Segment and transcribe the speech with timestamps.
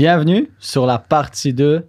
[0.00, 1.84] Bienvenue sur la partie 2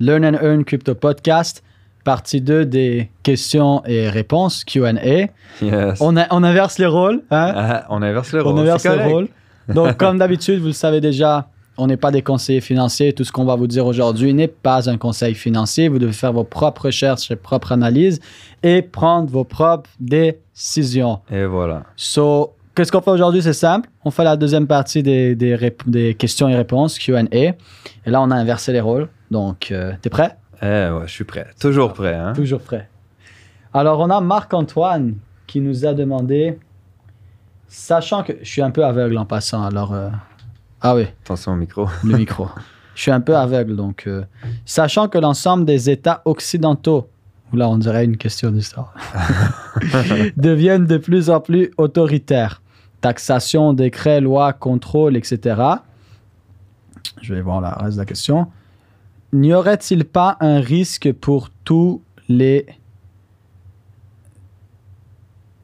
[0.00, 1.62] Learn and Earn Crypto Podcast,
[2.02, 5.28] partie 2 des questions et réponses Q&A.
[5.64, 6.00] Yes.
[6.00, 7.52] On, a- on inverse les rôles, hein?
[7.54, 8.54] Ah, on inverse le rôle.
[8.54, 9.08] on inverse correct.
[9.08, 9.28] rôles.
[9.68, 13.12] Donc, comme d'habitude, vous le savez déjà, on n'est pas des conseillers financiers.
[13.12, 15.86] Tout ce qu'on va vous dire aujourd'hui n'est pas un conseil financier.
[15.86, 18.18] Vous devez faire vos propres recherches, vos propres analyses
[18.64, 21.20] et prendre vos propres décisions.
[21.30, 21.84] Et voilà.
[21.94, 23.42] So, qu'est-ce qu'on fait aujourd'hui?
[23.42, 23.88] C'est simple.
[24.04, 27.24] On fait la deuxième partie des, des, rép- des questions et réponses, Q&A.
[27.32, 27.54] Et
[28.06, 29.08] là, on a inversé les rôles.
[29.30, 30.36] Donc, euh, t'es prêt?
[30.62, 31.46] Eh ouais, je suis prêt.
[31.60, 32.32] Toujours prêt, hein?
[32.34, 32.88] Toujours prêt.
[33.74, 35.14] Alors, on a Marc-Antoine
[35.46, 36.58] qui nous a demandé,
[37.68, 39.92] sachant que je suis un peu aveugle en passant, alors...
[39.92, 40.08] euh,
[40.80, 41.86] Ah oui, Attention au micro.
[42.04, 42.48] le micro.
[42.94, 44.04] Je suis un peu aveugle, donc...
[44.06, 44.22] euh,
[44.66, 47.08] Sachant que l'ensemble des États occidentaux,
[47.54, 48.94] là on dirait une question d'histoire,
[50.36, 52.61] deviennent de plus en plus autoritaires.
[53.02, 55.60] Taxation, décret, loi, contrôle, etc.
[57.20, 58.46] Je vais voir la reste de la question.
[59.32, 62.66] N'y aurait-il pas un risque pour tous les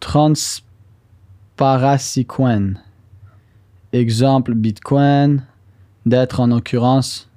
[0.00, 2.74] transparasicoins
[3.92, 5.42] Exemple Bitcoin,
[6.04, 7.28] d'être en occurrence.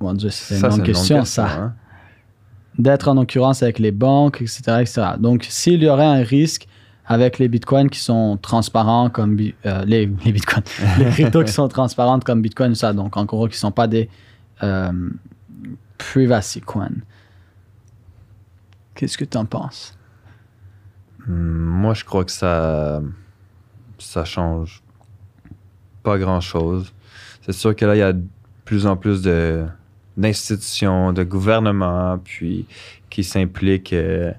[0.00, 1.50] Mon Dieu, c'est une une question, ça.
[1.50, 1.74] hein?
[2.78, 4.62] D'être en occurrence avec les banques, etc.
[4.80, 5.02] etc.
[5.18, 6.66] Donc, s'il y aurait un risque
[7.06, 10.64] avec les bitcoins qui sont transparents comme euh, les, les bitcoins,
[10.98, 13.86] les cryptos qui sont transparentes comme bitcoin, ça, donc en gros, qui ne sont pas
[13.86, 14.08] des
[14.62, 15.10] euh,
[15.98, 16.90] privacy coins.
[18.94, 19.98] Qu'est-ce que tu en penses?
[21.26, 23.00] Hmm, Moi, je crois que ça.
[23.98, 24.82] Ça change
[26.02, 26.92] pas grand-chose.
[27.42, 28.24] C'est sûr que là, il y a de
[28.64, 29.64] plus en plus de
[30.16, 32.66] d'institutions, de gouvernements, puis
[33.08, 34.32] qui s'impliquent euh,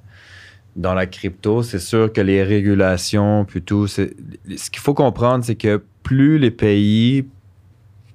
[0.76, 1.64] dans la crypto.
[1.64, 4.16] C'est sûr que les régulations, tout, c'est-
[4.56, 7.26] ce qu'il faut comprendre, c'est que plus les pays,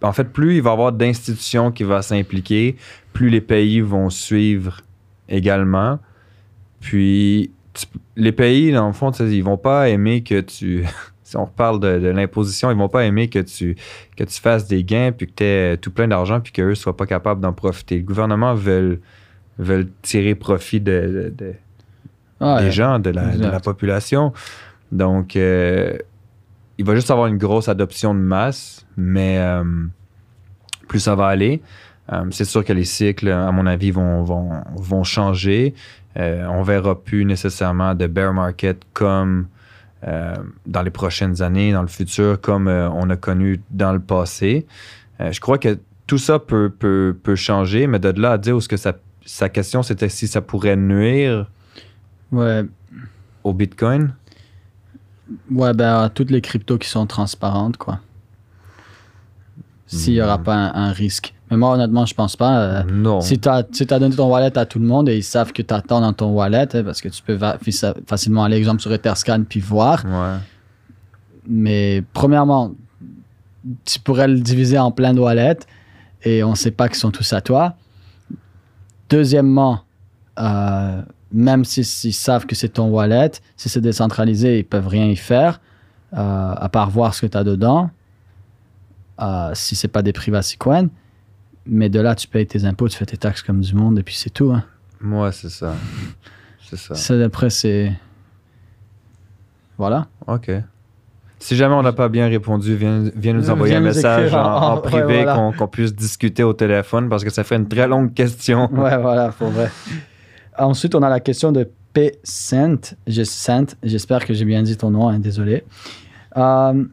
[0.02, 2.76] en fait, plus il va y avoir d'institutions qui vont s'impliquer,
[3.12, 4.80] plus les pays vont suivre
[5.28, 5.98] également.
[6.80, 7.50] Puis
[8.16, 10.84] les pays, dans le fond, ils vont pas aimer que tu.
[11.28, 13.76] si on reparle de, l'imposition, ils vont pas aimer que tu,
[14.16, 16.96] que tu fasses des gains puis que tu aies tout plein d'argent puis qu'eux soient
[16.96, 17.96] pas capables d'en profiter.
[17.98, 19.02] Le gouvernement veut,
[19.58, 21.34] veulent tirer profit de-
[22.40, 22.62] Ouais.
[22.64, 23.50] des gens, de la, de Exact.
[23.50, 24.32] la population.
[24.92, 25.96] Donc, euh,
[26.78, 29.64] il va juste avoir une grosse adoption de masse, mais euh,
[30.86, 31.60] plus ça va aller.
[32.12, 35.74] euh, c'est sûr que les cycles, à mon avis, vont, vont, vont changer.
[36.16, 39.46] On verra plus nécessairement de bear market comme
[40.02, 44.66] dans les prochaines années, dans le futur, comme on a connu dans le passé.
[45.20, 45.78] Je crois que
[46.08, 48.94] tout ça peut, peut, peut changer, mais de là à dire où ce que ça,
[49.24, 51.48] sa question, c'était si ça pourrait nuire
[52.32, 52.64] Ouais,
[53.44, 54.12] au Bitcoin?
[55.50, 58.00] ouais ben, toutes les cryptos qui sont transparentes, quoi.
[59.86, 60.42] S'il n'y aura Hmm.
[60.44, 61.34] pas un, un risque.
[61.50, 62.58] Mais moi, honnêtement, je pense pas.
[62.60, 63.22] euh, non.
[63.22, 63.62] Si tu as,
[63.98, 66.30] donné ton wallet à tout le monde et ils savent que tu attends dans ton
[66.32, 67.38] wallet, hein, parce que tu peux
[68.06, 70.04] facilement aller, exemple, sur Etherscan puis voir.
[70.04, 70.36] Ouais.
[71.46, 72.74] Mais premièrement,
[73.86, 75.60] tu pourrais le diviser en plein de wallets
[76.22, 77.74] et on ne sait pas qu'ils sont tous à toi.
[79.08, 79.80] Deuxièmement,
[80.38, 81.00] euh,
[81.32, 81.84] même s'ils
[82.14, 85.60] savent que c'est ton wallet, si c'est décentralisé, ils peuvent rien y faire
[86.14, 87.90] euh, à part voir ce que tu as dedans.
[89.20, 90.88] euh, si c'est pas des privacy coins.
[91.66, 94.02] Mais de là, tu payes tes impôts, tu fais tes taxes comme du monde et
[94.02, 94.52] puis c'est tout.
[94.52, 94.64] hein.
[95.00, 95.74] Moi, c'est ça.
[96.70, 96.94] C'est ça.
[96.94, 97.92] Ça, après, c'est.
[99.76, 100.06] Voilà.
[100.26, 100.50] OK.
[101.40, 104.34] Si jamais on n'a pas bien répondu, viens, viens nous envoyer viens un nous message
[104.34, 105.34] en, en- en ouais, privé voilà.
[105.34, 108.68] qu'on qu'on puisse discuter au téléphone parce que ça fait une très longue question.
[108.72, 109.70] Ouais, voilà, pour vrai.
[110.58, 112.18] Ensuite, on a la question de P.
[112.24, 112.78] Saint.
[113.06, 113.66] Je- Saint.
[113.82, 115.64] J'espère que j'ai bien dit ton nom, hein, désolé.
[116.36, 116.84] Euh,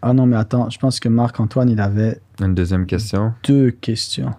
[0.00, 3.34] Ah non, mais attends, je pense que Marc-Antoine, il avait Une deuxième question.
[3.44, 4.32] deux questions.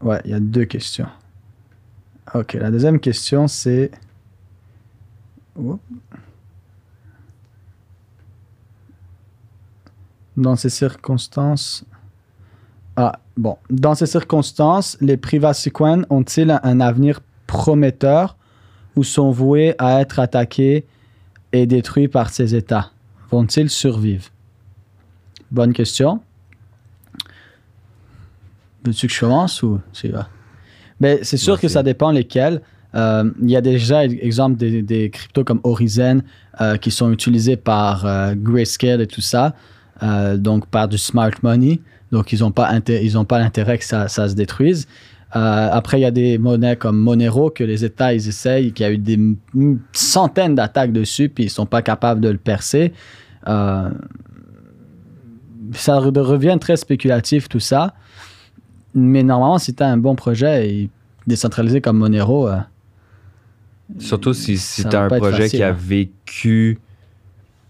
[0.00, 1.08] Ouais, il y a deux questions.
[2.32, 3.90] Ok, la deuxième question, c'est.
[10.36, 11.84] Dans ces circonstances.
[13.38, 13.56] Bon.
[13.70, 18.36] Dans ces circonstances, les privacy coins ont-ils un- avenir prometteur
[18.96, 20.84] ou sont voués à être attaqués
[21.52, 22.90] et détruits par ces États?
[23.30, 24.24] Vont-ils survivre?
[25.52, 26.20] Bonne question.
[28.84, 30.28] Veux-tu que je commence ou tu y vas?
[31.00, 32.60] Ben, c'est sûr que ça dépend lesquels.
[32.96, 36.22] Euh, Il y a déjà, exemple, des, des cryptos comme Horizon
[36.60, 39.54] euh, qui sont utilisés par euh, Grayscale et tout ça,
[40.36, 41.80] donc par du smart money.
[42.12, 44.86] Donc, ils n'ont pas, inté- ils ont pas l'intérêt que ça, ça se détruise.
[45.36, 48.86] Euh, après, il y a des monnaies comme Monero que les États, ils essayent, qu'il
[48.86, 49.18] y a eu des
[49.92, 52.94] centaines d'attaques dessus, puis ils sont pas capables de le percer.
[53.46, 53.90] Euh,
[55.72, 57.94] ça re- revient très spéculatif, tout ça.
[58.94, 60.90] Mais normalement, si tu as un bon projet et
[61.26, 62.56] décentralisé comme Monero, euh,
[63.98, 65.76] Surtout si, si tu as un projet facile, qui a hein.
[65.78, 66.78] vécu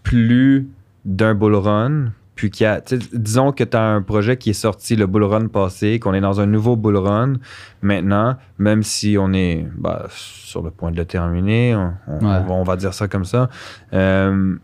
[0.03, 0.67] plus
[1.05, 2.79] d'un bull run, puis qui a.
[2.79, 5.99] tu sais, Disons que tu as un projet qui est sorti le bull run passé,
[5.99, 7.33] qu'on est dans un nouveau bull run
[7.81, 12.37] maintenant, même si on est bah, sur le point de le terminer, on, on- Ouais.
[12.41, 13.49] on va, on va dire ça comme ça.
[13.93, 14.55] Euh,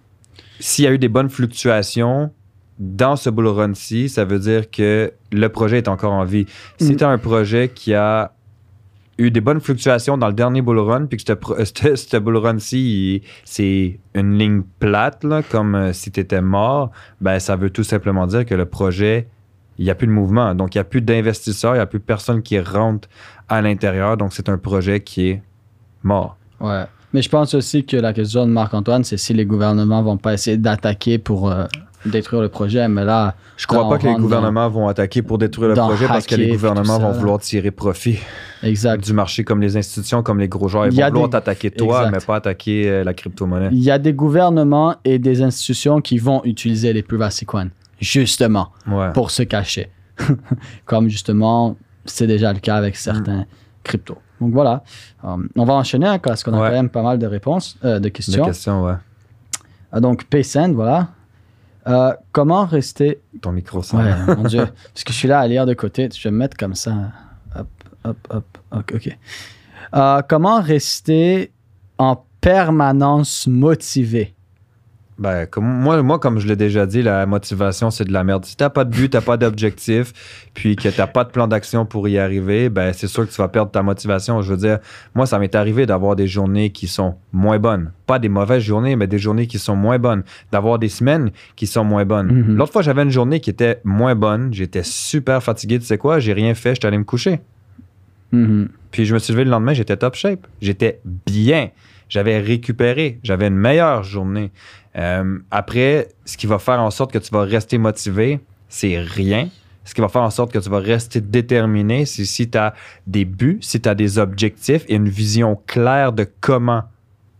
[0.61, 2.31] S'il y a eu des bonnes fluctuations
[2.79, 6.45] dans ce bull run-ci, ça veut dire que le projet est encore en vie.
[6.79, 6.95] Si Mm.
[6.95, 8.31] tu as un projet qui a
[9.17, 13.99] eu des bonnes fluctuations dans le dernier bull run, puis que ce bull run-ci, c'est
[14.13, 16.91] une ligne plate, là, comme euh, si tu étais mort,
[17.21, 19.27] ben, ça veut tout simplement dire que le projet,
[19.77, 20.53] il n'y a plus de mouvement.
[20.55, 23.07] Donc, il n'y a plus d'investisseurs, il n'y a plus personne qui rentre
[23.47, 24.17] à l'intérieur.
[24.17, 25.43] Donc, c'est un projet qui est
[26.03, 26.37] mort.
[26.59, 26.85] ouais.
[27.15, 30.33] Mais je pense aussi que la question de Marc-Antoine, c'est si les gouvernements vont pas
[30.33, 31.63] essayer d'attaquer pour euh,
[32.05, 32.87] détruire le projet.
[32.87, 36.07] Mais là, Je crois Là, pas que les gouvernements vont attaquer pour détruire le projet
[36.07, 38.19] parce que les gouvernements ça, vont vouloir tirer profit
[38.63, 39.03] exact.
[39.03, 40.87] du marché comme les institutions, comme les gros joueurs.
[40.87, 42.11] Ils vont vouloir des- t'attaquer toi, Exact.
[42.11, 43.69] mais pas attaquer euh, la crypto-monnaie.
[43.71, 47.69] Il y a des gouvernements et des institutions qui vont utiliser les privacy coins,
[47.99, 49.11] justement, Ouais.
[49.13, 49.89] pour se cacher.
[50.85, 53.45] Comme justement, c'est déjà le cas avec certains Mm.
[53.83, 54.17] cryptos.
[54.41, 54.83] Donc voilà,
[55.23, 57.99] Euh, on va enchaîner hein, parce qu'on a quand même pas mal de réponses, euh,
[57.99, 58.43] de questions.
[58.45, 58.93] question, ouais.
[59.91, 61.07] Ah, donc, Paysend, voilà.
[61.87, 63.21] Euh, comment rester.
[63.41, 63.97] Ton micro, ça.
[63.97, 64.65] Ouais, mon Dieu.
[64.65, 66.09] Parce que je suis là à lire de côté.
[66.13, 66.93] Je vais me mettre comme ça.
[67.55, 67.67] Hop,
[68.03, 68.57] hop, hop.
[68.71, 68.93] Ok.
[68.95, 69.17] ok.
[69.95, 71.51] Euh, comment rester
[71.97, 74.34] en permanence motivé?
[75.17, 78.43] Ben, comme, moi, moi, comme je l'ai déjà dit, la motivation, c'est de la merde.
[78.43, 80.11] Si t'as pas de but, t'as pas d'objectif,
[80.53, 83.37] puis que t'as pas de plan d'action pour y arriver, ben, c'est sûr que tu
[83.37, 84.41] vas perdre ta motivation.
[84.41, 84.79] Je veux dire,
[85.13, 87.91] moi, ça m'est arrivé d'avoir des journées qui sont moins bonnes.
[88.07, 90.23] Pas des mauvaises journées, mais des journées qui sont moins bonnes.
[90.51, 92.31] D'avoir des semaines qui sont moins bonnes.
[92.31, 92.57] Mhm.
[92.57, 94.53] L'autre fois, j'avais une journée qui était moins bonne.
[94.53, 95.79] J'étais super fatigué.
[95.79, 96.19] Tu sais quoi?
[96.19, 96.75] J'ai rien fait.
[96.75, 97.39] J'étais allé me coucher.
[98.33, 98.67] Mhm.
[98.91, 100.45] Puis je me suis levé le lendemain, j'étais top shape.
[100.61, 101.69] J'étais bien.
[102.09, 103.19] J'avais récupéré.
[103.23, 104.51] J'avais une meilleure journée.
[104.97, 108.39] Euh, après, ce qui va faire en sorte que tu vas rester motivé,
[108.69, 109.49] c'est rien.
[109.83, 112.73] Ce qui va faire en sorte que tu vas rester déterminé, c'est si tu as
[113.05, 116.83] des buts, si tu as des objectifs et une vision claire de comment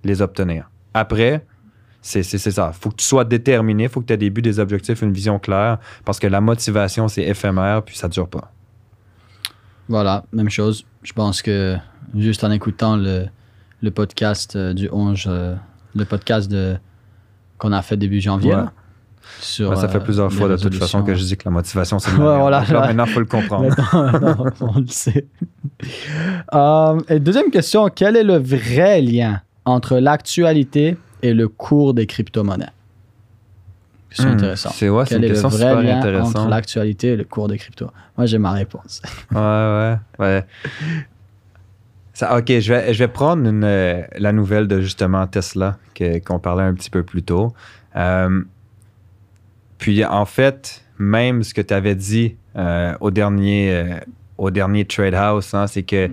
[0.03, 0.69] les obtenir.
[0.93, 1.43] Après,
[2.01, 2.71] c'est ça.
[2.71, 5.39] Faut que tu sois déterminé, faut que tu aies des buts, des objectifs, une vision
[5.39, 8.51] claire, parce que la motivation, c'est éphémère, puis ça ne dure pas.
[9.89, 10.85] Voilà, même chose.
[11.01, 11.75] Je pense que
[12.15, 13.25] juste en écoutant le,
[13.81, 15.55] le podcast euh, du 11, euh,
[15.95, 16.77] le podcast de,
[17.57, 18.57] qu'on a fait début janvier, Ouais.
[18.57, 18.71] là,
[19.39, 21.35] sur, Ouais, ça fait euh, plusieurs fois de toute façon que je résolutions.
[21.35, 22.63] dis que la motivation, c'est Ouais, voilà.
[22.63, 23.75] Là, maintenant, il faut le comprendre.
[24.61, 25.27] On le sait.
[26.53, 32.05] Euh, et deuxième question, quel est le vrai lien entre l'actualité et le cours des
[32.07, 32.69] crypto-monnaies?
[34.11, 34.69] C'est Hmm, intéressant.
[34.69, 37.25] C'est ouais, c'est Quel une est le question vrai super lien entre l'actualité et le
[37.25, 37.89] cours des cryptos?
[38.17, 39.01] Moi, j'ai ma réponse.
[39.31, 40.45] Ouais, ouais, ouais.
[42.15, 46.17] Ça, ok, je vais, je vais prendre une, euh, la nouvelle de justement Tesla que-
[46.19, 47.53] qu'on parlait un petit peu plus tôt.
[47.97, 48.41] Euh,
[49.77, 53.85] puis en fait, même ce que tu avais dit euh, au, dernier,
[54.37, 56.09] au dernier Trade House, hein, c'est que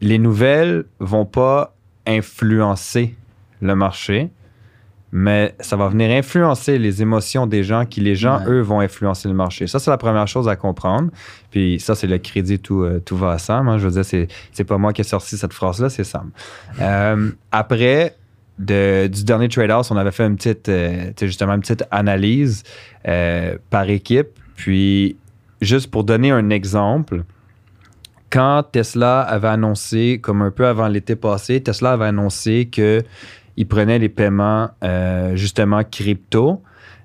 [0.00, 1.74] les nouvelles vont pas
[2.06, 3.16] influencer
[3.60, 4.30] le marché,
[5.14, 8.48] mais ça va venir influencer les émotions des gens qui, les gens, Ouais.
[8.52, 9.66] eux, vont influencer le marché.
[9.66, 11.10] Ça, c'est la première chose à comprendre.
[11.50, 13.68] Puis ça, c'est le crédit, tout, euh, tout va à Sam.
[13.68, 13.76] hein.
[13.78, 16.30] Je veux dire, c'est, c'est pas moi qui ai sorti cette phrase-là, c'est Sam.
[16.80, 18.16] Euh, après,
[18.58, 22.62] de- du dernier Trade House, on avait fait une petite, euh, justement, une petite analyse
[23.06, 24.28] euh, par équipe.
[24.56, 25.16] Puis,
[25.60, 27.24] juste pour donner un exemple,
[28.30, 33.02] quand Tesla avait annoncé, comme un peu avant l'été passé, Tesla avait annoncé que
[33.56, 36.62] il prenait les paiements euh, justement crypto.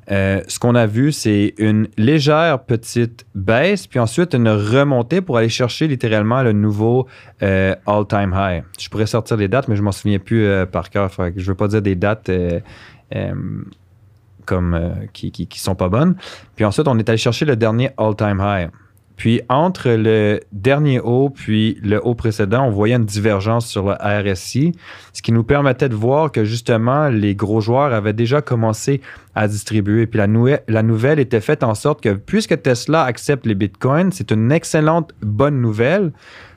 [0.09, 5.37] Euh, ce qu'on a vu, c'est une légère petite baisse, puis ensuite une remontée pour
[5.37, 7.07] aller chercher littéralement le nouveau
[7.43, 8.63] euh, all-time high.
[8.79, 11.11] Je pourrais sortir les dates, mais je m'en souviens plus par cœur.
[11.35, 12.31] Je veux pas dire des dates
[14.45, 14.79] comme
[15.11, 16.15] qui, qui sont pas bonnes.
[16.55, 18.69] Puis ensuite, on est allé chercher le dernier all-time high.
[19.17, 23.95] Puis entre le dernier haut puis le haut précédent, on voyait une divergence sur le
[23.99, 24.73] RSI,
[25.11, 29.01] ce qui nous permettait de voir que justement les gros joueurs avaient déjà commencé
[29.33, 30.05] à distribuer.
[30.05, 30.27] Puis la,
[30.67, 35.11] la nouvelle était faite en sorte que puisque Tesla accepte les bitcoins, c'est une excellente
[35.21, 36.11] bonne nouvelle.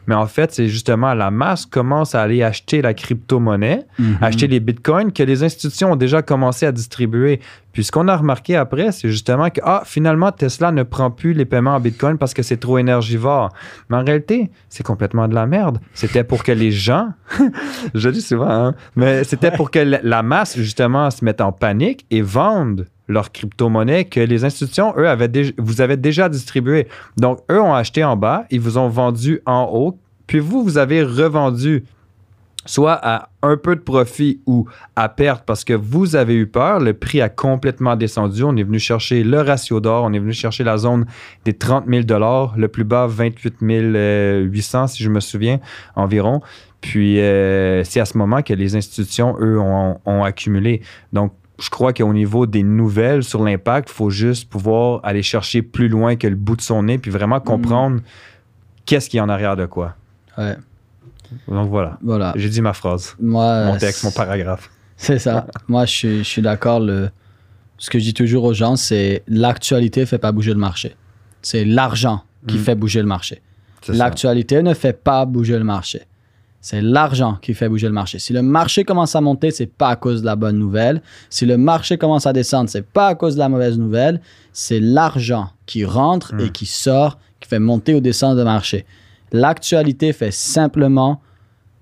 [0.07, 4.19] Mais en fait, c'est justement la masse commence à aller acheter la crypto-monnaie, Mhm.
[4.21, 7.41] acheter les bitcoins que les institutions ont déjà commencé à distribuer.
[7.73, 11.33] Puis ce qu'on a remarqué après, c'est justement que ah, finalement, Tesla ne prend plus
[11.35, 13.51] les paiements en bitcoin parce que c'est trop énergivore.
[13.89, 15.79] Mais en réalité, c'est complètement de la merde.
[15.95, 17.11] C'était pour que les gens,
[17.95, 21.41] je le dis souvent, hein, mais c'était pour que la- la masse, justement, se mette
[21.41, 26.89] en panique et vende leur crypto-monnaie que les institutions, eux, avaient vous avez déjà distribué.
[27.17, 30.79] Donc, eux ont acheté en bas, ils vous ont vendu en haut, puis vous, vous
[30.79, 31.85] avez revendu
[32.67, 36.79] soit à un peu de profit ou à perte parce que vous avez eu peur,
[36.79, 38.43] le prix a complètement descendu.
[38.43, 41.07] On est venu chercher le ratio d'or, on est venu chercher la zone
[41.45, 42.03] des 30 000
[42.57, 45.59] le plus bas 28 800 si je me souviens
[45.97, 46.43] environ.
[46.81, 50.83] Puis euh, c'est à ce moment que les institutions, eux, ont, ont accumulé.
[51.13, 55.63] Donc, je crois qu'au niveau des nouvelles sur l'impact, il faut juste pouvoir aller chercher
[55.63, 58.01] plus loin que le bout de son nez, puis vraiment comprendre
[58.87, 59.95] qu'est-ce qui est en arrière de quoi.
[60.39, 60.57] Ouais,
[61.49, 61.99] Donc voilà.
[62.03, 62.33] voilà.
[62.37, 64.71] J'ai dit ma phrase, Moi, mon texte, mon paragraphe.
[64.97, 65.47] C'est ça.
[65.69, 66.81] Moi, je suis, je suis d'accord.
[66.81, 67.11] Le...
[67.79, 70.95] Ce que je dis toujours aux gens, c'est l'actualité ne fait pas bouger le marché.
[71.43, 72.61] C'est l'argent qui Mm.
[72.61, 73.41] fait bouger le marché.
[73.89, 76.03] L'actualité ne fait pas bouger le marché.
[76.63, 78.19] C'est l'argent qui fait bouger le marché.
[78.19, 81.01] Si le marché commence à monter, c'est pas à cause de la bonne nouvelle.
[81.31, 84.21] Si le marché commence à descendre, c'est pas à cause de la mauvaise nouvelle.
[84.53, 88.85] C'est l'argent qui rentre et qui sort qui fait monter ou descendre le marché.
[89.33, 91.21] L'actualité fait simplement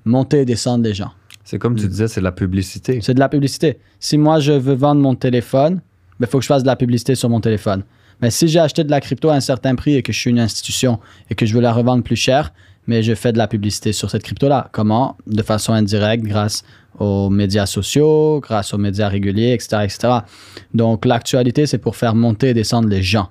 [0.04, 1.11] monter et descendre les gens.
[1.44, 1.88] C'est comme tu Mm.
[1.88, 3.00] disais, c'est de la publicité.
[3.02, 3.78] C'est de la publicité.
[3.99, 5.80] Si moi, je veux vendre mon téléphone,
[6.20, 7.82] il faut que je fasse de la publicité sur mon téléphone.
[8.20, 10.30] Mais si j'ai acheté de la crypto à un certain prix et que je suis
[10.30, 10.99] une institution
[11.30, 12.52] et que je veux la revendre plus cher,
[12.88, 14.71] mais je fais de la publicité sur cette crypto-là.
[14.73, 15.16] Comment?
[15.26, 16.64] De façon indirecte, grâce
[16.99, 19.83] aux médias sociaux, grâce aux médias réguliers, etc.
[19.85, 20.09] etc.
[20.73, 23.28] Donc, l'actualité, c'est pour faire monter et descendre les gens.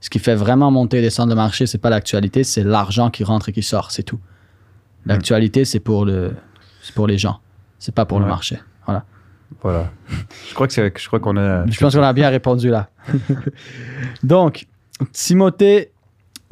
[0.00, 3.22] Ce qui fait vraiment monter et descendre le marché, c'est pas l'actualité, c'est l'argent qui
[3.22, 4.18] rentre et qui sort, c'est tout.
[5.06, 6.34] L'actualité, c'est pour, le,
[6.96, 7.38] pour les gens,
[7.78, 8.58] c'est pas pour le marché.
[8.86, 9.04] Voilà.
[9.62, 9.90] Voilà.
[10.48, 11.64] Je crois que je crois qu'on a.
[11.66, 12.90] Je pense qu'on a bien répondu là.
[14.24, 14.66] Donc,
[15.12, 15.92] Timothée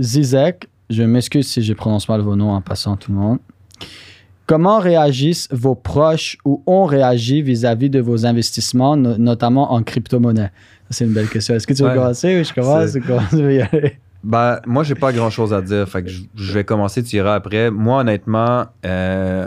[0.01, 3.39] Zizek, je m'excuse si je prononce mal vos noms en passant tout le monde.
[4.47, 10.51] Comment réagissent vos proches ou ont réagi vis-à-vis de vos investissements, no- notamment en crypto-monnaie?
[10.91, 11.55] C'est une belle question.
[11.55, 11.95] Est-ce que tu veux Ouais.
[11.95, 13.99] commencer ou je commence ou comment tu veux y aller?
[14.23, 15.89] Ben, moi, j'ai pas grand chose à dire.
[15.89, 17.71] Fait que je, je vais commencer, tu iras après.
[17.71, 19.47] Moi, honnêtement, euh,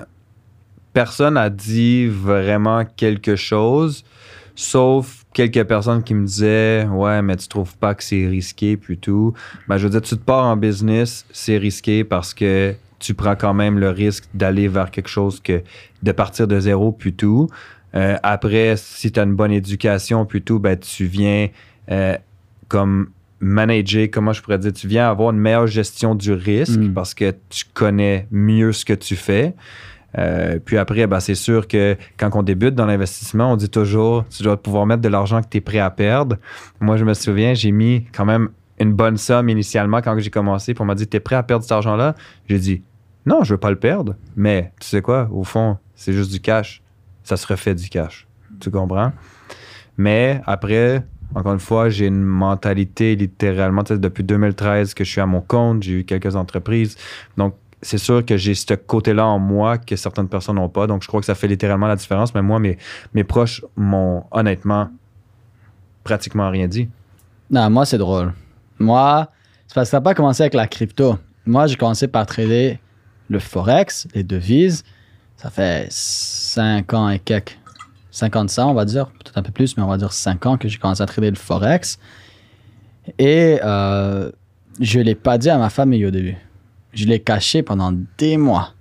[0.94, 4.04] personne a dit vraiment quelque chose,
[4.58, 8.98] sauf quelques personnes qui me disaient Ouais, mais tu trouves pas que c'est risqué, puis
[8.98, 9.34] tout.
[9.68, 13.36] Ben, je veux dire, tu te pars en business, c'est risqué parce que tu prends
[13.36, 15.62] quand même le risque d'aller vers quelque chose que
[16.02, 17.48] de partir de zéro, puis tout.
[17.96, 21.50] Euh, après, si tu as une bonne éducation, puis tout, ben, tu viens
[21.92, 22.18] euh,
[22.68, 23.10] comme
[23.40, 26.94] manager, comment je pourrais dire, tu viens avoir une meilleure gestion du risque Mm.
[26.94, 29.54] parce que tu connais mieux ce que tu fais.
[30.18, 34.26] Euh, puis après, ben, c'est sûr que quand on débute dans l'investissement, on dit toujours,
[34.30, 36.38] tu dois pouvoir mettre de l'argent que tu es prêt à perdre.
[36.80, 38.50] Moi, je me souviens, j'ai mis quand même
[38.80, 40.74] une bonne somme initialement quand j'ai commencé.
[40.74, 42.16] Puis on m'a dit, tu es prêt à perdre cet argent-là?
[42.48, 42.84] J'ai dit,
[43.26, 44.16] non, je veux pas le perdre.
[44.36, 46.82] Mais tu sais quoi, au fond, c'est juste du cash.
[47.24, 48.28] Ça se refait du cash.
[48.60, 49.12] Tu comprends?
[49.98, 51.04] Mais après,
[51.36, 55.84] encore une fois, j'ai une mentalité littéralement, depuis 2013 que je suis à mon compte,
[55.84, 56.96] j'ai eu quelques entreprises.
[57.36, 60.88] Donc, c'est sûr que j'ai ce côté-là en moi que certaines personnes n'ont pas.
[60.88, 62.34] Donc, je crois que ça fait littéralement la différence.
[62.34, 64.90] Mais moi, mes, proches m'ont honnêtement
[66.04, 66.90] pratiquement rien dit.
[67.52, 68.34] Non, moi, c'est drôle.
[68.80, 69.30] Moi,
[69.68, 71.18] c'est parce que ça n'a pas commencé avec la crypto.
[71.46, 72.80] Moi, j'ai commencé par trader
[73.30, 74.84] le Forex, les devises.
[75.36, 77.60] Ça fait 5 ans et quelques.
[78.12, 79.08] 50 ans, on va dire.
[79.08, 81.30] Peut-être un peu plus, mais on va dire 5 ans que j'ai commencé à trader
[81.30, 82.00] le Forex.
[83.20, 84.32] Et euh,
[84.80, 86.36] je ne l'ai pas dit à ma famille au début.
[86.98, 88.74] Je l'ai caché pendant des mois.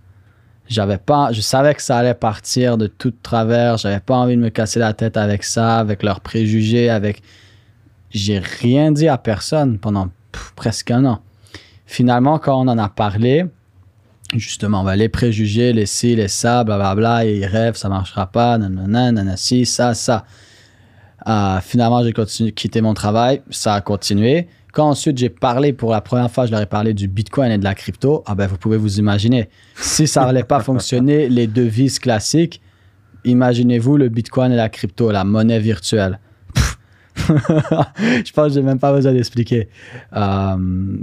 [0.68, 3.76] J'avais pas, je savais que ça allait partir de tout travers.
[3.76, 7.23] J'avais pas envie de me casser la tête avec ça, avec leurs préjugés, avec
[8.11, 10.08] j'ai rien dit à personne pendant
[10.54, 11.20] presque un an.
[11.85, 13.44] Finalement, quand on en a parlé,
[14.35, 19.12] justement, ben, les préjugés, les ci, les ça, blablabla, ils rêvent, ça marchera pas, nanana,
[19.12, 20.25] nanana, ci, ça, ça.
[21.28, 24.49] Euh, finalement, j'ai continué, quitté mon travail, ça a continué.
[24.76, 27.56] Quand ensuite j'ai parlé pour la première fois, je leur ai parlé du Bitcoin et
[27.56, 31.47] de la crypto, ah ben vous pouvez vous imaginer, si ça n'allait pas fonctionner, les
[31.47, 32.61] devises classiques,
[33.25, 36.21] imaginez-vous le Bitcoin et la crypto, la monnaie virtuelle.
[37.16, 39.71] Je pense que j'ai même pas besoin d'expliquer.
[40.14, 40.99] Euh,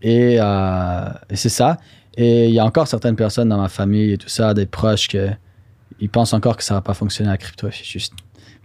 [0.00, 1.78] et euh, et c'est ça.
[2.16, 5.08] Et il y a encore certaines personnes dans ma famille et tout ça, des proches,
[5.08, 5.30] que
[5.98, 7.68] ils pensent encore que ça va pas fonctionner la crypto.
[7.72, 8.14] C'est juste,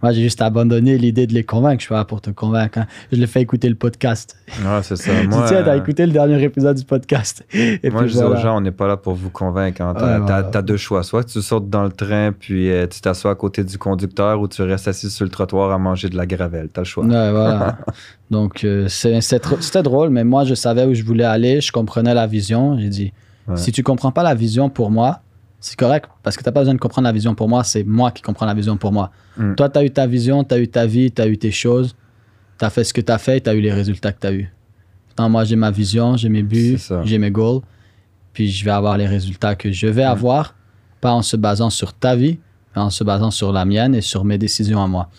[0.02, 1.78] moi, j'ai juste abandonné l'idée de les convaincre.
[1.80, 2.78] Je suis pas là pour te convaincre.
[2.78, 2.86] hein.
[3.12, 4.36] Je les fais écouter le podcast.
[4.64, 5.12] Ouais, c'est ça.
[5.22, 7.44] tu Moi, sais, t'as écouté le dernier épisode du podcast.
[7.54, 8.38] Et Moi, puis je dis voilà.
[8.38, 9.80] aux gens, on n'est pas là pour vous convaincre.
[9.82, 9.94] hein.
[9.96, 11.02] T'as, Ouais, t'as deux choix.
[11.02, 14.48] Soit tu sautes dans le train, puis euh, tu t'assois à côté du conducteur, ou
[14.48, 16.68] tu restes assis sur le trottoir à manger de la gravelle.
[16.72, 17.04] T'as le choix.
[17.04, 17.78] Ouais, voilà.
[18.30, 21.60] Donc, euh, c'était drôle, mais moi, je savais où je voulais aller.
[21.60, 22.78] Je comprenais la vision.
[22.78, 23.12] J'ai dit,
[23.56, 25.20] si tu comprends pas la vision pour moi,
[25.62, 27.62] c'est correct, parce que tu n'as pas besoin de comprendre la vision pour moi.
[27.62, 29.12] C'est moi qui comprends la vision pour moi.
[29.36, 29.54] Mm.
[29.54, 31.52] Toi, tu as eu ta vision, tu as eu ta vie, tu as eu tes
[31.52, 31.94] choses.
[32.58, 34.20] Tu as fait ce que tu as fait et tu as eu les résultats que
[34.20, 34.52] tu as eu.
[35.16, 37.62] Non, moi, j'ai ma vision, j'ai mes buts, j'ai mes goals.
[38.32, 40.56] Puis je vais avoir les résultats que je vais avoir,
[41.00, 42.40] pas en se basant sur ta vie,
[42.74, 45.10] mais en se basant sur la mienne et sur mes décisions à moi.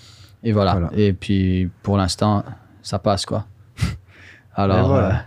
[0.44, 0.74] Et voilà.
[0.74, 0.90] Voilà.
[0.98, 2.44] Et puis, pour l'instant,
[2.82, 3.46] ça passe, quoi.
[4.56, 5.08] Alors, voilà.
[5.08, 5.20] euh,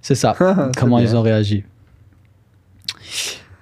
[0.00, 0.34] c'est ça.
[0.78, 1.06] Comment bien.
[1.06, 1.64] ils ont réagi?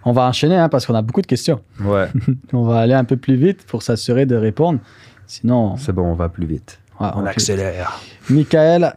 [0.04, 1.60] On va enchaîner hein, parce qu'on a beaucoup de questions.
[1.80, 2.08] Ouais,
[2.52, 4.80] On va aller un peu plus vite pour s'assurer de répondre.
[5.26, 6.80] Sinon, c'est bon, on va plus vite.
[7.00, 8.00] ouais, On accélère.
[8.28, 8.94] Michael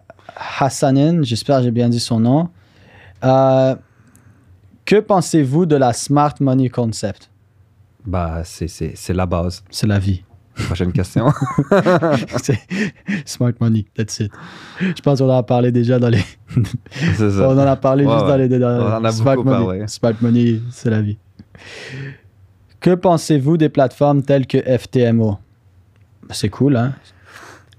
[0.60, 2.50] Hassanin, j'espère que j'ai bien dit son nom.
[3.24, 3.76] Euh,
[4.84, 7.30] que pensez-vous de la Smart Money Concept?
[8.06, 9.64] Bah, c'est- c'est c'est la base.
[9.70, 10.24] C'est la vie.
[10.68, 11.28] Prochaine question.
[12.42, 12.60] C'est
[13.26, 14.32] Smart Money, that's it.
[14.80, 16.24] Je pense qu'on en a parlé déjà dans les.
[17.18, 17.48] c'est ça.
[17.50, 18.48] on en a parlé Ouais, juste dans les.
[18.50, 19.86] dans- On en a beaucoup Money.
[20.02, 20.16] parlé.
[20.22, 21.18] Money, c'est la vie.
[22.80, 25.40] Que pensez-vous des plateformes telles que FTMO
[26.30, 26.94] C'est cool, hein?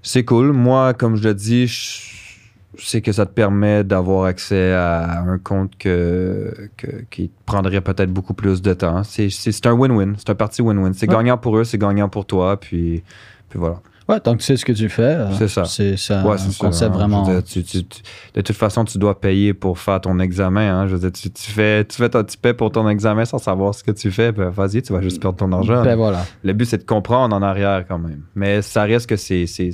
[0.01, 0.51] C'est cool.
[0.51, 5.37] Moi, comme je le dis, je sais que ça te permet d'avoir accès à un
[5.37, 9.03] compte que, que- qui prendrait peut-être beaucoup plus de temps.
[9.03, 10.15] C'est c'est- c'est un win-win.
[10.17, 10.93] C'est un parti win-win.
[10.93, 11.15] C'est Ouais.
[11.15, 12.59] gagnant pour eux, c'est gagnant pour toi.
[12.59, 13.03] Puis,
[13.49, 13.81] puis voilà.
[14.09, 15.01] Ouais, tant que c'est ce que tu fais.
[15.01, 15.65] euh, C'est ça.
[15.65, 16.97] C'est un Ouais, sûr, concept hein.
[16.97, 17.23] vraiment.
[17.23, 18.01] Dire, tu- tu- tu-
[18.35, 20.61] de toute façon, tu dois payer pour faire ton examen.
[20.81, 20.87] hein.
[20.87, 23.37] Je veux dire, tu, tu fais, tu, fais ton, tu paies pour ton examen sans
[23.37, 24.31] savoir ce que tu fais.
[24.31, 25.83] Ben, vas-y, tu vas juste perdre ton argent.
[25.83, 26.25] Ben voilà.
[26.43, 28.21] Le but, c'est de comprendre en arrière quand même.
[28.35, 29.71] Mais ça reste que c'est, c'est,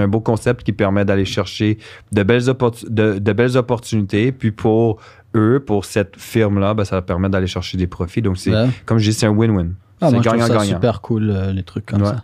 [0.00, 1.76] un beau concept qui permet d'aller chercher
[2.12, 4.32] de belles, de, de belles opportunités.
[4.32, 5.00] Puis pour
[5.34, 8.22] eux, pour cette firme-là, ben, ça permet d'aller chercher des profits.
[8.22, 8.68] Donc, c'est, Ouais.
[8.86, 9.72] comme je dis, c'est un win-win.
[10.00, 10.60] Ah, c'est gagnant-gagnant.
[10.64, 12.08] super cool, euh, les trucs comme Ouais.
[12.08, 12.22] ça.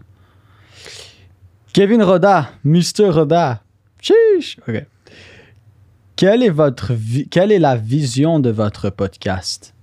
[1.73, 3.09] Kevin Roda, Mr.
[3.11, 3.63] Roda.
[4.01, 4.59] Chiche.
[4.69, 4.85] OK.
[6.17, 6.93] Quelle est, votre
[7.31, 9.75] quelle est la vision de votre podcast?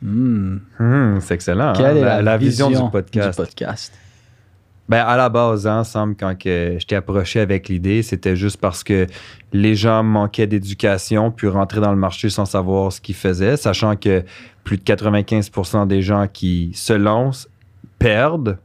[0.00, 0.58] Hmm.
[0.78, 1.68] Hum, c'est excellent.
[1.70, 1.72] hein?
[1.76, 3.36] Quelle est la, la vision, du podcast.
[3.36, 3.92] podcast?
[4.88, 8.58] Ben, à la base, hein, semble quand que je t'ai approché avec l'idée, c'était juste
[8.58, 9.06] parce que
[9.52, 13.96] les gens manquaient d'éducation puis rentraient dans le marché sans savoir ce qu'ils faisaient, sachant
[13.96, 14.22] que
[14.62, 17.48] plus de 95% des gens qui se lancent
[17.98, 18.58] perdent.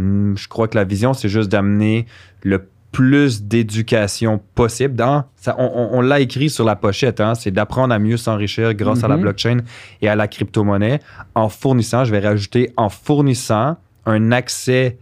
[0.00, 2.06] Hmm, Je crois que la vision, c'est juste d'amener
[2.42, 4.94] le plus d'éducation possible.
[4.96, 9.04] Dans, ça, on l'a écrit sur la pochette, hein, c'est d'apprendre à mieux s'enrichir grâce
[9.04, 9.22] à la Mhm.
[9.22, 9.58] blockchain
[10.02, 10.98] et à la crypto-monnaie
[11.36, 14.98] en fournissant, je vais rajouter, en fournissant un accès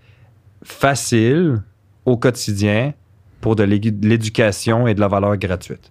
[0.63, 1.63] facile
[2.05, 2.93] au quotidien
[3.41, 5.91] pour de l'éducation et de la valeur gratuite.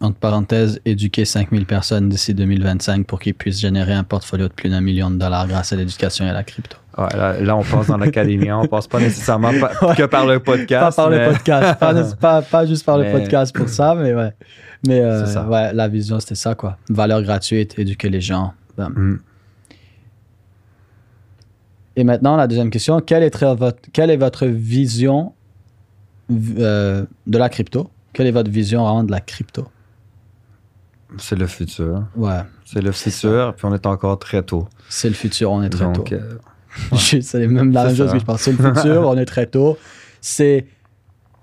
[0.00, 4.70] Entre parenthèses, éduquer 5000 personnes d'ici 2025 pour qu'ils puissent générer un portfolio de plus
[4.70, 6.76] d'un million de dollars grâce à l'éducation et à la crypto.
[6.96, 10.26] Ouais, là, là, on passe dans l'académie, hein, on passe pas nécessairement pa- que par
[10.26, 10.96] le podcast.
[10.96, 14.14] pas par mais- le podcast, pas, pas, pas juste par le podcast pour ça, mais
[14.14, 14.32] ouais.
[14.86, 15.46] Mais euh, ça.
[15.48, 16.76] ouais, la vision, c'était ça, quoi.
[16.88, 18.52] Valeur gratuite, éduquer les gens.
[18.78, 19.16] Hmm.
[21.96, 25.32] Et maintenant, la deuxième question, quelle est votre, quelle est votre vision
[26.58, 27.90] euh, de la crypto?
[28.12, 29.68] Quelle est votre vision vraiment de la crypto?
[31.18, 32.04] C'est le futur.
[32.16, 34.68] Ouais, C'est le futur, puis on est encore très tôt.
[34.88, 36.14] c'est le futur, on est très Donc, tôt.
[36.14, 36.38] euh,
[36.92, 38.40] Je- c'est même la même chose que je pense.
[38.42, 39.76] C'est le futur, on est très tôt.
[40.20, 40.66] C'est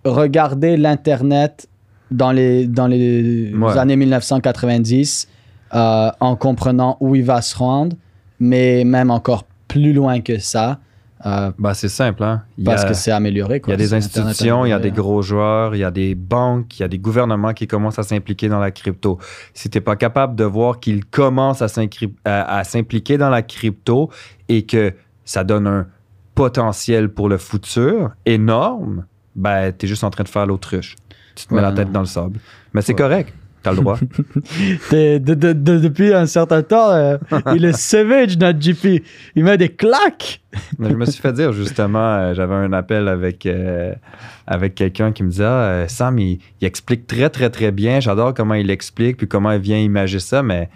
[0.06, 1.67] regarder l'Internet
[2.10, 3.78] dans les, dans les Ouais.
[3.78, 5.28] années 1990
[5.74, 7.96] euh, en comprenant où il va se rendre,
[8.39, 10.80] mais même encore plus loin que ça,
[11.24, 12.24] euh, ben, c'est simple.
[12.24, 12.41] Hein?
[12.58, 13.58] Il parce a- que c'est amélioré.
[13.58, 13.74] Il y quoi.
[13.76, 15.08] a des institutions, il y a des amélioré.
[15.10, 18.04] gros joueurs, il y a des banques, il y a des gouvernements qui commencent à
[18.04, 19.20] s'impliquer dans la crypto.
[19.54, 21.67] Si tu n'es pas capable de voir qu'ils commencent à
[22.63, 24.10] s'impliquer dans la crypto
[24.50, 24.94] et que
[25.32, 25.88] ça donne un
[26.36, 30.96] potentiel pour le futur énorme, ben, tu es juste en train de faire l'autruche.
[31.36, 32.39] Tu te mets Ouais, la tête dans le sable.
[32.74, 32.98] Mais c'est Ouais.
[32.98, 33.34] correct.
[33.63, 33.98] Tu as le droit.
[34.89, 37.17] T'es- de- de- de- depuis un certain temps, euh,
[37.56, 39.04] il est savage, notre GP.
[39.36, 40.41] Il met des claques.
[40.80, 43.94] Je me suis fait dire justement, euh, j'avais un appel avec, euh,
[44.48, 48.00] avec quelqu'un qui me disait ah, Sam, il, il explique très, très, très bien.
[48.00, 50.70] J'adore comment il explique, puis comment il vient imager ça, mais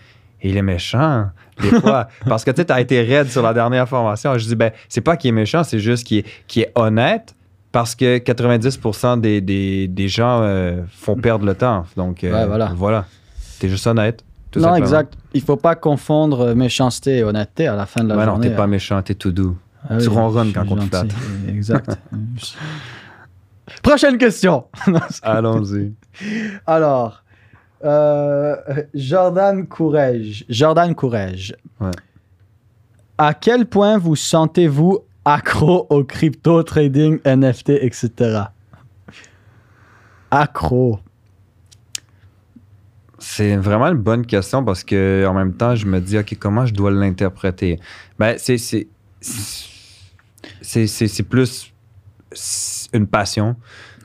[0.44, 1.30] il est méchant,
[1.62, 2.08] des fois.
[2.28, 4.38] Parce que tu sais, tu as été raide sur la dernière formation.
[4.38, 6.24] Je dis ben, c'est pas qu'il est méchant, c'est juste qu'il
[6.58, 7.36] est, honnête.
[7.72, 11.86] Parce que 90% des, des, des gens euh, font perdre le temps.
[11.98, 12.72] Donc, euh, Ouais, voilà.
[12.74, 13.06] voilà.
[13.60, 14.24] T'es juste honnête.
[14.52, 14.86] tout non, simplement.
[14.86, 15.14] exact.
[15.34, 18.32] Il faut pas confondre euh, méchanceté et honnêteté à la fin de la Ouais, non,
[18.34, 18.50] journée.
[18.50, 19.58] t'es pas méchant, t'es tout doux.
[19.90, 21.12] Ah tu oui, ronronnes quand on te flatte.
[21.50, 22.00] Exact.
[23.84, 24.66] Prochaine question.
[25.24, 25.94] Allons-y.
[26.68, 27.24] Alors,
[27.86, 28.56] euh,
[28.94, 30.44] Jordan Courage.
[30.50, 31.56] Jordan Courage.
[31.80, 31.92] Ouais.
[33.18, 38.42] À quel point vous sentez-vous accro au crypto trading, NFT, etc.
[40.32, 41.00] Accro.
[43.18, 46.66] C'est vraiment une bonne question parce que en même temps, je me dis, OK, comment
[46.66, 47.80] je dois l'interpréter?
[48.20, 48.58] Ben, c'est.
[48.58, 48.88] c'est-
[50.62, 51.72] c'est- plus
[52.94, 53.56] une passion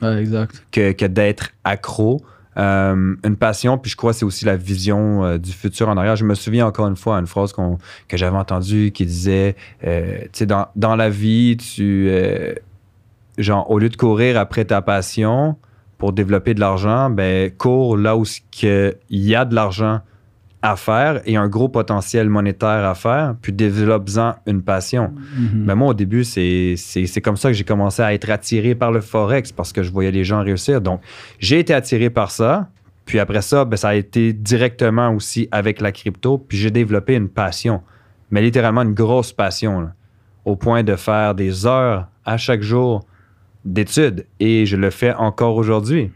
[0.01, 0.63] Ouais, exact.
[0.71, 2.21] que, que d'être accro.
[2.57, 5.95] Euh, une passion, puis je crois que c'est aussi la vision euh, du futur en
[5.95, 6.15] arrière.
[6.15, 10.45] Je me souviens encore une fois une phrase que j'avais entendue qui disait euh, Tu
[10.45, 12.11] sais, dans, la vie, tu.
[13.37, 15.55] genre, au lieu de courir après ta passion
[15.97, 18.25] pour développer de l'argent, ben, cours là où
[18.63, 20.01] il y a de l'argent
[20.63, 25.11] à faire et un gros potentiel monétaire à faire, puis développe-en une passion.
[25.53, 28.75] Mais moi, au début, c'est c'est- c'est comme ça que j'ai commencé à être attiré
[28.75, 30.79] par le Forex parce que je voyais les gens réussir.
[30.81, 31.01] Donc,
[31.39, 32.69] j'ai été attiré par ça.
[33.05, 36.37] Puis après ça, ben, ça a été directement aussi avec la crypto.
[36.37, 37.81] Puis j'ai développé une passion,
[38.29, 39.93] mais littéralement une grosse passion, là,
[40.45, 43.03] au point de faire des heures à chaque jour
[43.65, 44.25] d'études.
[44.39, 46.11] Et je le fais encore aujourd'hui.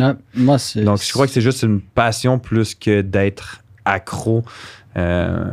[0.00, 0.82] Ouais, moi, c'est.
[0.84, 4.44] Donc, je crois que c'est juste une passion plus que d'être accro.
[4.96, 5.44] euh,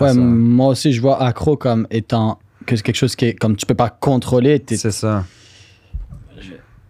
[0.00, 3.74] Ouais, moi aussi, je vois accro comme étant quelque chose qui est comme tu peux
[3.74, 4.62] pas contrôler.
[4.68, 5.24] C'est ça.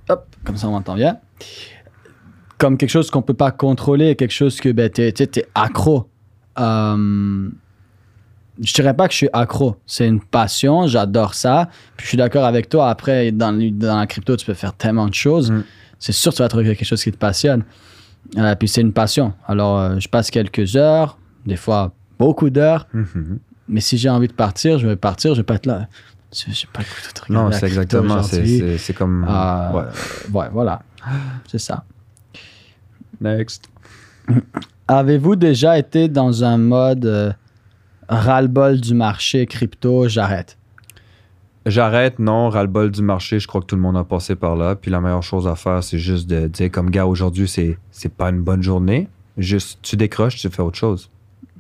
[0.09, 1.19] Hop, comme ça on m'entend bien.
[2.59, 6.09] Comme quelque chose qu'on peut pas contrôler, quelque chose que ben, t'es- t'es accro.
[6.59, 7.49] Euh,
[8.63, 9.77] je dirais pas que je suis accro.
[9.87, 11.69] C'est une passion, j'adore ça.
[11.97, 12.89] Puis je suis d'accord avec toi.
[12.89, 15.51] Après, dans la crypto, tu peux faire tellement de choses.
[15.51, 15.65] Mm.
[15.99, 17.65] C'est sûr que tu vas trouver quelque chose qui te passionne.
[18.37, 19.33] Euh, puis c'est une passion.
[19.47, 22.87] Alors, euh, je passe quelques heures, des fois beaucoup d'heures.
[22.93, 23.39] Mhm.
[23.69, 25.89] Mais si j'ai envie de partir, je vais partir, je vais pas être là.
[26.33, 28.23] Je j'ai pas le de Non, c'est exactement.
[28.23, 29.25] c'est- comme.
[29.29, 29.85] Euh, ouais.
[30.33, 30.83] Ouais, voilà.
[31.47, 31.85] C'est ça.
[33.21, 33.69] Next.
[34.89, 37.35] Avez-vous déjà été dans un mode
[38.09, 40.56] ras-le-bol du marché crypto, j'arrête?
[41.67, 43.39] J'arrête, non, ras-le-bol du marché.
[43.41, 44.77] Je crois que tout le monde a passé par là.
[44.77, 48.13] Puis la meilleure chose à faire, c'est juste de dire, comme gars, aujourd'hui, c'est, c'est
[48.13, 49.09] pas une bonne journée.
[49.37, 51.11] Juste, tu décroches, tu fais autre chose.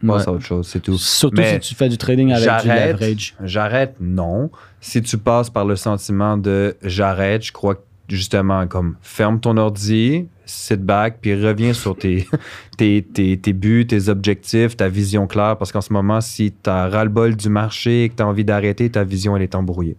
[0.06, 0.28] Passe Ouais.
[0.28, 0.96] à autre chose, c'est tout.
[0.98, 3.00] Surtout Mais si tu fais du trading avec du j'arrête.
[3.00, 3.34] leverage.
[3.42, 4.50] J'arrête, non.
[4.80, 9.56] Si tu passes par le sentiment de j'arrête, je crois que justement, comme ferme ton
[9.56, 12.26] ordi, sit back, puis reviens sur tes,
[12.78, 15.56] tes, tes, tes buts, tes objectifs, ta vision claire.
[15.58, 18.44] Parce qu'en ce moment, si tu as ras-le-bol du marché et que tu as envie
[18.44, 19.96] d'arrêter, ta vision, elle est embrouillée.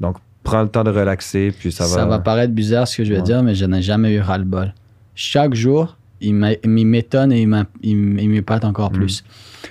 [0.00, 2.18] Donc, prends le temps de relaxer, puis ça, Ça, va...
[2.18, 3.22] paraître bizarre ce que je vais Ouais.
[3.24, 4.72] dire, mais je n'ai jamais eu ras-le-bol.
[5.14, 7.46] Chaque jour, il m'étonne et
[7.82, 7.96] il
[8.28, 8.94] m'épate encore Mm.
[8.96, 9.24] plus.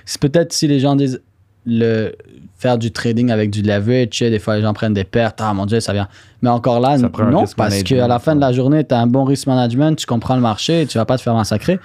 [0.06, 1.21] C'est peut-être si les gens disent
[1.68, 2.14] le
[2.58, 5.66] faire du trading avec du leverage, des fois les gens prennent des pertes, ah mon
[5.68, 6.08] dieu, ça vient.
[6.42, 9.06] Mais encore là, Ça non, parce qu'à la fin de la journée, tu as un
[9.08, 11.80] bon risk management, tu comprends le marché, tu vas pas te faire massacrer.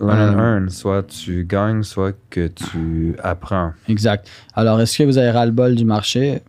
[0.00, 0.70] Learn and earn.
[0.70, 3.72] Soit tu gagnes, soit que tu apprends.
[3.88, 4.28] Exact.
[4.54, 6.42] Alors, est-ce que vous avez ras-le-bol du marché?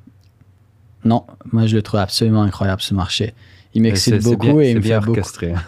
[1.04, 3.34] Non, moi je le trouve absolument incroyable ce marché.
[3.74, 5.20] Il m'excite beaucoup bien- et il me, fait beaucoup,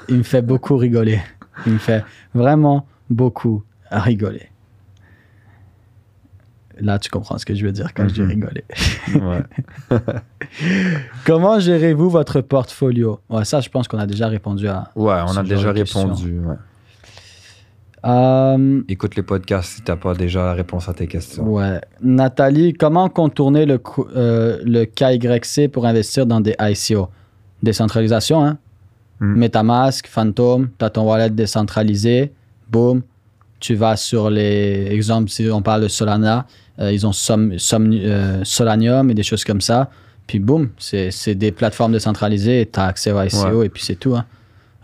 [0.09, 1.19] il me fait beaucoup rigoler.
[1.65, 4.49] Il me fait vraiment beaucoup rigoler.
[6.79, 8.63] Là, tu comprends ce que je veux dire quand je dis rigoler.
[9.15, 9.43] Ouais.
[11.25, 13.19] Comment gérez-vous votre portfolio?
[13.29, 14.89] Ouais, ça, je pense qu'on a déjà répondu à.
[14.95, 16.39] Ouais, on a déjà répondu.
[16.39, 16.55] ouais.
[18.05, 21.47] Euh, Écoute les podcasts si t'as pas déjà la réponse à tes questions.
[21.47, 21.79] ouais.
[22.01, 23.79] Nathalie, comment contourner le,
[24.15, 27.09] euh, le KYC pour investir dans des ICO
[27.61, 28.57] Décentralisation, hein?
[29.21, 29.35] Mm.
[29.37, 32.33] Metamask, Phantom, tu as ton wallet décentralisé,
[32.69, 33.03] boum,
[33.63, 36.45] tu vas sur les exemples, si on parle de Solana,
[36.79, 39.89] euh, ils ont Som- Som- euh, Solanium et des choses comme ça,
[40.27, 44.15] puis boum, c'est des plateformes décentralisées, tu as accès au ICO et puis c'est tout.
[44.17, 44.25] Hein.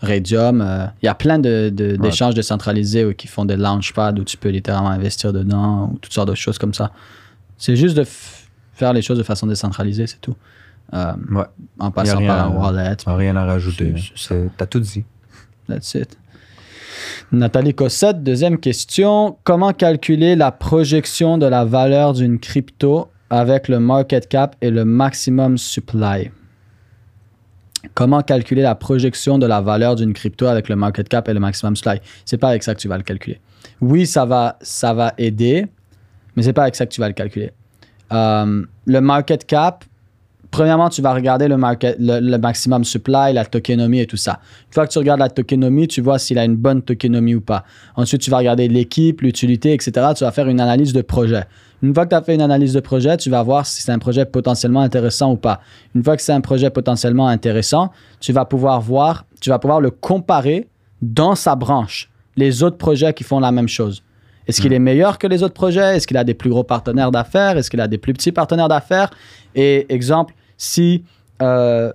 [0.00, 4.14] Radium, euh, il y a plein de- de- d'échanges décentralisés où- qui font des launchpads
[4.18, 6.90] où tu peux littéralement investir dedans ou toutes sortes de choses comme ça.
[7.58, 8.04] C'est juste de
[8.72, 10.36] faire les choses de façon décentralisée, c'est tout.
[11.30, 11.44] Ouais.
[11.78, 13.94] en passant par un wallet, Rien à rajouter.
[14.16, 15.04] C'est- T'as tout dit.
[15.68, 16.16] That's it.
[17.32, 19.36] Nathalie Cossette, deuxième question.
[19.44, 24.84] Comment calculer la projection de la valeur d'une crypto avec le market cap et le
[24.84, 26.30] maximum supply?
[27.94, 31.40] Comment calculer la projection de la valeur d'une crypto avec le market cap et le
[31.40, 32.00] maximum supply?
[32.24, 33.40] C'est pas avec ça que tu vas le calculer.
[33.80, 35.66] Oui, ça va, ça va aider,
[36.36, 37.52] mais c'est pas avec ça que tu vas le calculer.
[38.12, 39.84] Euh, le market cap,
[40.50, 44.40] premièrement, tu vas regarder le, market, le, le maximum supply, la tokenomie et tout ça.
[44.68, 47.40] Une fois que tu regardes la tokenomie, tu vois s'il a une bonne tokenomie ou
[47.40, 47.64] pas.
[47.96, 49.92] Ensuite, tu vas regarder l'équipe, l'utilité, etc.
[50.16, 51.44] Tu vas faire une analyse de projet.
[51.82, 53.92] Une fois que tu as fait une analyse de projet, tu vas voir si c'est
[53.92, 55.60] un projet potentiellement intéressant ou pas.
[55.94, 59.80] Une fois que c'est un projet potentiellement intéressant, tu vas pouvoir voir, tu vas pouvoir
[59.80, 60.68] le comparer
[61.00, 64.02] dans sa branche, les autres projets qui font la même chose.
[64.46, 65.96] Est-ce qu'il est meilleur que les autres projets?
[65.96, 67.56] Est-ce qu'il a des plus gros partenaires d'affaires?
[67.56, 69.10] Est-ce qu'il a des plus petits partenaires d'affaires?
[69.54, 71.04] Et exemple, si
[71.40, 71.90] euh,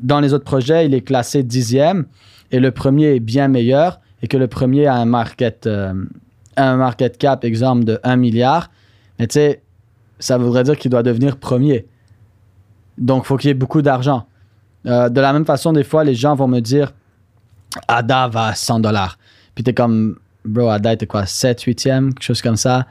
[0.00, 2.04] dans les autres projets, il est classé dixième
[2.52, 5.94] et le premier est bien meilleur et que le premier a un market, euh,
[6.58, 8.70] un market cap, exemple, de 1 milliard,
[9.18, 9.62] mais tu sais,
[10.18, 11.86] ça voudrait dire qu'il doit devenir premier.
[12.98, 14.26] Donc, faut qu'il y ait beaucoup d'argent.
[14.84, 16.92] Euh, de la même façon, des fois, les gens vont me dire
[17.86, 19.18] Ada va à 100 dollars.
[19.54, 22.86] Puis tu es comme, bro, Ada était quoi, 7, 8e, quelque chose comme ça.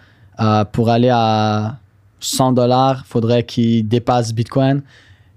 [0.72, 1.78] Pour aller à
[2.20, 4.82] 100 dollars, il faudrait qu'il dépasse Bitcoin.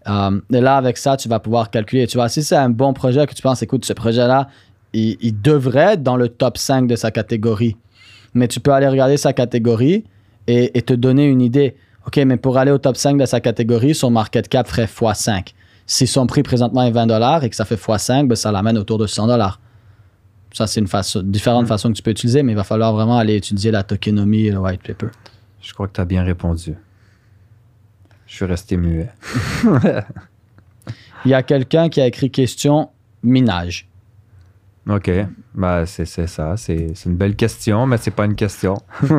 [0.08, 2.06] Euh, et là, avec ça, tu vas pouvoir calculer.
[2.06, 4.48] Tu vois, si c'est un bon projet que tu penses, écoute, ce projet-là,
[4.92, 7.76] il, il devrait être dans le top 5 de sa catégorie.
[8.34, 10.04] Mais tu peux aller regarder sa catégorie
[10.46, 11.76] et, et te donner une idée.
[12.06, 15.52] OK, mais pour aller au top 5 de sa catégorie, son market cap ferait x5.
[15.86, 18.78] Si son prix présentement est 20 dollars et que ça fait x5, ben ça l'amène
[18.78, 19.60] autour de 100 dollars.
[20.52, 23.18] Ça, c'est une façon, différente façon que tu peux utiliser, mais il va falloir vraiment
[23.18, 25.08] aller étudier la tokenomie et le white paper.
[25.60, 26.74] Je crois que tu as bien répondu.
[28.26, 29.10] Je suis resté muet.
[31.24, 32.90] Il y a quelqu'un qui a écrit question
[33.22, 33.86] minage.
[34.88, 35.10] OK.
[35.54, 36.56] Ben, c'est ça.
[36.56, 38.78] C'est une belle question, mais c'est pas une question.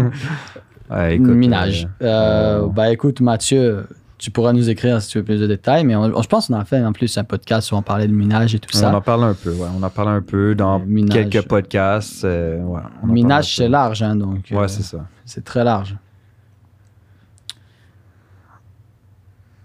[0.89, 1.87] Ouais, écoute, minage.
[2.01, 5.47] euh, Euh, euh, bah écoute, Mathieu, tu pourras nous écrire si tu veux plus de
[5.47, 8.09] détails, mais on- je pense qu'on a fait en plus un podcast où on parlait
[8.09, 8.93] de minage et tout on ça.
[8.93, 9.69] en parle un peu, ouais.
[9.79, 11.29] On en parle un peu dans Euh, minage.
[11.29, 12.25] quelques podcasts.
[12.25, 14.51] euh, ouais, on Minage, c'est large, hein, donc.
[14.51, 15.05] euh, Ouais, c'est ça.
[15.23, 15.95] c'est très large.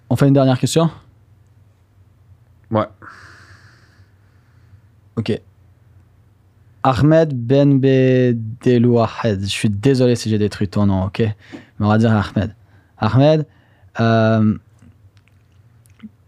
[0.08, 0.90] On fait une dernière question?
[2.70, 2.86] Ouais.
[5.16, 5.40] Ok.
[6.82, 9.40] Ahmed Ben Bedelouahed.
[9.40, 11.18] Je suis désolé si j'ai détruit ton nom, ok?
[11.18, 11.34] Mais
[11.80, 12.54] on va dire Ahmed.
[12.98, 13.46] Ahmed,
[14.00, 14.56] euh,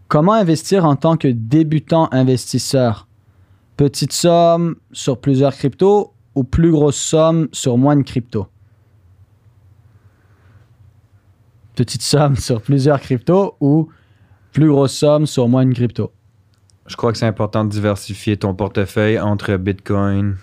[0.07, 3.07] comment investir en tant que débutant investisseur?
[3.77, 8.47] Petite somme sur plusieurs cryptos ou plus grosse somme sur moins de cryptos?
[11.79, 13.87] Petite somme sur plusieurs cryptos ou
[14.51, 16.11] plus grosse somme sur moins de cryptos?
[16.87, 20.35] Je crois que c'est important de diversifier ton portefeuille entre Bitcoin,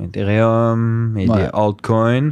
[0.00, 1.36] Ethereum et Ouais.
[1.46, 2.30] des altcoins.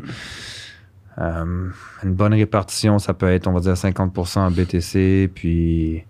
[1.18, 1.68] Euh,
[2.04, 6.04] une bonne répartition, ça peut être, on va dire, 50% en BTC, puis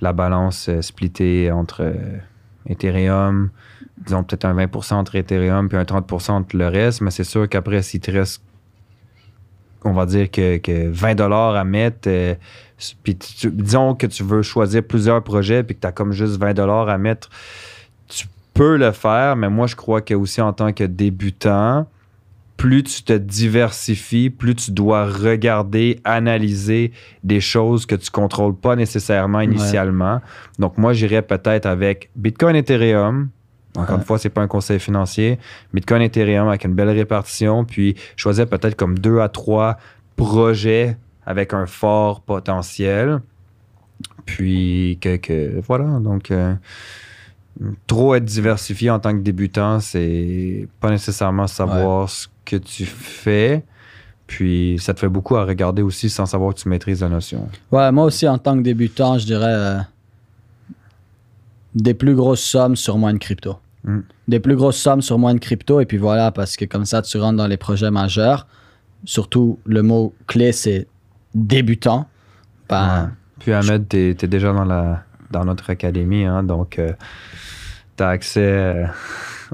[0.00, 2.18] la balance euh, splittée entre euh,
[2.68, 3.50] Ethereum,
[4.06, 7.48] disons peut-être un 20% entre Ethereum, puis un 30% entre le reste, mais c'est sûr
[7.48, 8.40] qu'après, s'il te reste,
[9.84, 12.34] on va dire que, que 20 dollars à mettre, euh,
[13.02, 16.38] puis tu- disons que tu veux choisir plusieurs projets, puis que tu as comme juste
[16.38, 17.28] 20 dollars à mettre,
[18.08, 21.86] tu peux le faire, mais moi, je crois que aussi en tant que débutant,
[22.56, 26.92] plus tu te diversifies, plus tu dois regarder, analyser
[27.24, 30.20] des choses que tu contrôles pas nécessairement initialement.
[30.58, 33.30] Donc, moi, j'irais peut-être avec Bitcoin Ethereum.
[33.76, 35.38] Encore une fois, c'est pas un conseil financier.
[35.72, 39.78] Bitcoin Ethereum avec une belle répartition, puis choisir peut-être comme deux à trois
[40.16, 43.20] projets avec un fort potentiel.
[44.26, 46.54] Puis que, que- voilà, donc euh,
[47.86, 53.64] trop être diversifié en tant que débutant, c'est pas nécessairement savoir ce que tu fais.
[54.26, 57.48] Puis ça te fait beaucoup à regarder aussi sans savoir que tu maîtrises la notion.
[57.72, 59.78] Ouais, moi aussi, en tant que débutant, je dirais euh,
[61.74, 63.58] des plus grosses sommes sur moins de crypto.
[63.84, 64.00] Mm.
[64.28, 67.02] Des plus grosses sommes sur moins de crypto, et puis voilà, parce que comme ça,
[67.02, 68.46] tu rentres dans les projets majeurs.
[69.04, 70.86] Surtout, le mot clé, c'est
[71.34, 72.08] débutant.
[72.68, 76.78] Ben, Puis Ahmed, tu es, déjà dans, la, dans notre académie, hein, donc
[78.00, 78.86] tu as accès euh,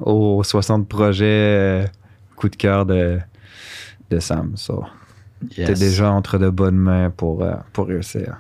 [0.00, 1.86] aux 60 projets euh,
[2.36, 3.18] coup de cœur de,
[4.10, 4.52] de Sam.
[4.56, 4.84] So,
[5.50, 5.78] Tu es yes.
[5.78, 8.36] déjà entre de bonnes mains pour, euh, pour réussir.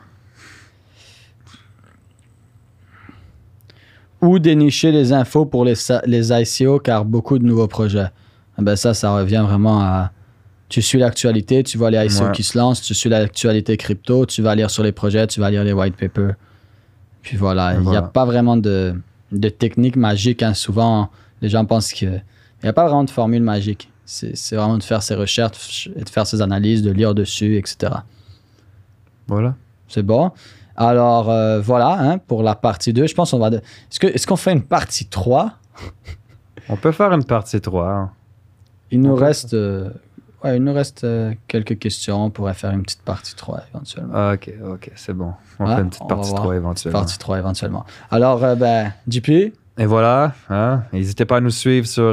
[4.26, 5.74] Ou dénicher les infos pour les,
[6.06, 8.08] les ICO, car beaucoup de nouveaux projets.
[8.58, 10.10] Ah Ben ça, ça revient vraiment à.
[10.68, 12.32] Tu suis l'actualité, tu vois les ICO Ouais.
[12.32, 15.48] qui se lancent, tu suis l'actualité crypto, tu vas lire sur les projets, tu vas
[15.50, 16.34] lire les white papers.
[17.22, 18.00] Puis voilà, il n'y Voilà.
[18.00, 18.94] a pas vraiment de,
[19.30, 20.42] de technique magique.
[20.42, 20.54] hein.
[20.54, 21.10] Souvent,
[21.42, 22.20] les gens pensent qu'il
[22.64, 23.90] n'y a pas vraiment de formule magique.
[24.04, 27.56] C'est c'est vraiment de faire ses recherches, et de faire ses analyses, de lire dessus,
[27.56, 27.92] etc.
[29.28, 29.54] Voilà.
[29.88, 30.32] C'est bon.
[30.76, 33.50] Alors euh, voilà, hein, pour la partie 2, je pense qu'on va...
[33.50, 33.60] de-
[34.02, 35.52] Est-ce qu'on fait une partie 3
[36.68, 37.88] On peut faire une partie 3.
[37.88, 38.10] hein.
[38.90, 39.88] Il nous reste, euh,
[40.44, 42.24] ouais, il nous reste euh, quelques questions.
[42.26, 44.12] On pourrait faire une petite partie 3 éventuellement.
[44.14, 45.32] Ah, ok, ok, c'est bon.
[45.58, 46.42] On Ouais, fait une petite partie voir.
[46.42, 46.98] 3 éventuellement.
[47.00, 47.84] Partie 3 éventuellement.
[48.10, 49.52] Alors, euh, ben, JP, Et
[49.86, 52.12] voilà, hein, n'hésitez pas à nous suivre sur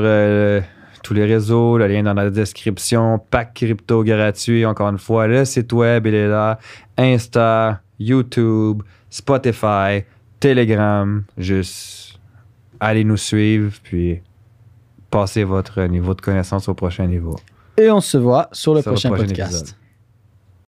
[1.03, 5.43] tous les réseaux, le lien dans la description, pack crypto gratuit, encore une fois, le
[5.45, 6.59] site web, il est là,
[6.97, 10.03] Insta, YouTube, Spotify,
[10.39, 12.19] Telegram, juste
[12.79, 14.21] allez nous suivre, puis
[15.09, 17.37] passez votre niveau de connaissance au prochain niveau.
[17.77, 19.53] et on se voit sur le Sur le prochain prochain podcast.
[19.61, 19.75] épisode.